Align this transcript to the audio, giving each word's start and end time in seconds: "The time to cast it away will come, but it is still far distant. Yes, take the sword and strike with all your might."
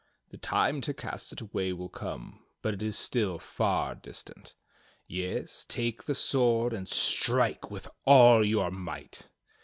"The 0.31 0.37
time 0.39 0.81
to 0.81 0.95
cast 0.95 1.31
it 1.31 1.41
away 1.41 1.73
will 1.73 1.87
come, 1.87 2.43
but 2.63 2.73
it 2.73 2.81
is 2.81 2.97
still 2.97 3.37
far 3.37 3.93
distant. 3.93 4.55
Yes, 5.05 5.63
take 5.69 6.05
the 6.05 6.15
sword 6.15 6.73
and 6.73 6.89
strike 6.89 7.69
with 7.69 7.87
all 8.03 8.43
your 8.43 8.71
might." 8.71 9.29